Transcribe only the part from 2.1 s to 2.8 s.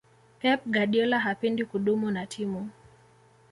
na timu